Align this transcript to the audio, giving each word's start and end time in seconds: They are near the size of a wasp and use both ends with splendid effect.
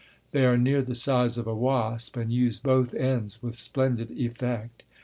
They 0.31 0.47
are 0.47 0.57
near 0.57 0.81
the 0.81 0.95
size 0.95 1.37
of 1.37 1.45
a 1.45 1.53
wasp 1.53 2.17
and 2.17 2.33
use 2.33 2.57
both 2.57 2.95
ends 2.95 3.43
with 3.43 3.53
splendid 3.55 4.09
effect. 4.09 4.81